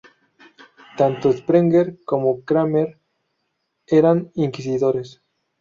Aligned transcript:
Tanto 0.97 1.31
Sprenger 1.31 1.99
como 2.05 2.43
Kramer 2.43 2.97
eran 3.85 4.31
inquisidores. 4.33 5.21